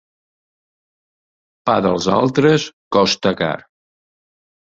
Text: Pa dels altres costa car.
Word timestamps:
Pa 1.69 1.75
dels 1.87 2.07
altres 2.15 2.65
costa 2.97 3.35
car. 3.43 3.55